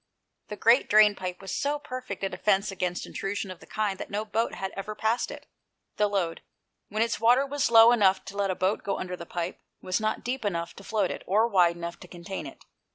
The 0.47 0.55
great 0.55 0.89
drain 0.89 1.13
pipe 1.13 1.41
was 1.41 1.53
so 1.53 1.77
perfect 1.77 2.23
a 2.23 2.29
defence 2.29 2.71
against 2.71 3.05
intrusion 3.05 3.51
of 3.51 3.59
the 3.59 3.67
kind 3.67 3.99
that 3.99 4.09
no 4.09 4.25
boat 4.25 4.55
had 4.55 4.71
ever 4.75 4.95
passed 4.95 5.29
it. 5.29 5.45
The 5.97 6.07
Lode, 6.07 6.41
when 6.89 7.03
its 7.03 7.19
water 7.19 7.45
was 7.45 7.69
low 7.69 7.91
enough 7.91 8.25
to 8.25 8.35
let 8.35 8.49
a 8.49 8.55
boat 8.55 8.81
go 8.81 8.97
under 8.97 9.15
the 9.15 9.27
pipe, 9.27 9.59
was 9.79 9.99
not 10.01 10.23
deep 10.23 10.43
enough 10.43 10.73
to 10.77 10.83
float 10.83 11.11
it, 11.11 11.21
or 11.27 11.47
wide 11.47 11.75
enough 11.75 11.99
to 11.99 12.07
contain 12.07 12.47
it. 12.47 12.65